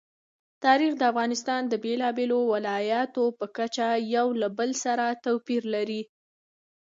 تاریخ 0.65 0.93
د 0.97 1.01
افغانستان 1.11 1.61
د 1.67 1.73
بېلابېلو 1.83 2.39
ولایاتو 2.53 3.23
په 3.39 3.45
کچه 3.57 3.87
یو 4.15 4.27
له 4.41 4.47
بل 4.57 4.71
سره 4.83 5.05
توپیر 5.25 5.63
لري. 5.75 6.01